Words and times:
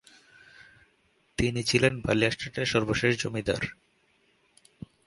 তিনি 1.37 1.61
ছিলেন 1.63 1.93
বালিয়া 2.01 2.31
স্টেটের 2.31 2.65
সর্বশেষ 2.65 3.13
জমিদার। 3.23 3.63